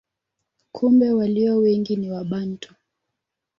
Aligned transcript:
Kumbe 0.71 1.11
walio 1.11 1.57
wengi 1.57 1.95
ni 1.95 2.11
Wabantu. 2.11 2.73